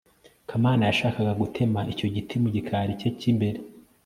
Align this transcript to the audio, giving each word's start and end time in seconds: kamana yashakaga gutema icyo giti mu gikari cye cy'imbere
kamana 0.49 0.81
yashakaga 0.89 1.33
gutema 1.41 1.79
icyo 1.91 2.05
giti 2.15 2.35
mu 2.43 2.49
gikari 2.55 2.91
cye 2.99 3.09
cy'imbere 3.19 3.57